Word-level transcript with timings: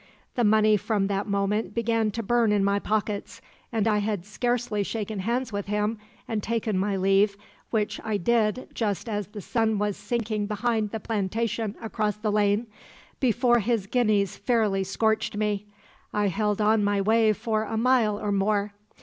The 0.33 0.43
money 0.43 0.77
from 0.77 1.05
that 1.09 1.27
moment 1.27 1.75
began 1.75 2.09
to 2.09 2.23
burn 2.23 2.51
in 2.51 2.63
my 2.63 2.79
pockets, 2.79 3.39
and 3.71 3.87
I 3.87 3.99
had 3.99 4.25
scarcely 4.25 4.81
shaken 4.81 5.19
hands 5.19 5.53
with 5.53 5.67
him 5.67 5.99
and 6.27 6.41
taken 6.41 6.75
my 6.75 6.95
leave 6.97 7.37
which 7.69 8.01
I 8.03 8.17
did 8.17 8.69
just 8.73 9.07
as 9.07 9.27
the 9.27 9.41
sun 9.41 9.77
was 9.77 9.95
sinking 9.95 10.47
behind 10.47 10.89
the 10.89 10.99
plantation 10.99 11.75
across 11.79 12.17
the 12.17 12.31
lane 12.31 12.65
before 13.19 13.59
his 13.59 13.85
guineas 13.85 14.37
fairly 14.37 14.83
scorched 14.83 15.37
me. 15.37 15.67
I 16.11 16.29
held 16.29 16.59
on 16.61 16.83
my 16.83 16.99
way 16.99 17.31
for 17.31 17.61
a 17.61 17.77
mile 17.77 18.19
or 18.19 18.31
more. 18.31 18.73